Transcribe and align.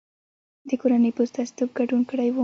د 0.67 0.69
کورنۍ 0.81 1.11
په 1.15 1.21
استازیتوب 1.25 1.69
ګډون 1.79 2.01
کړی 2.09 2.29
و. 2.31 2.37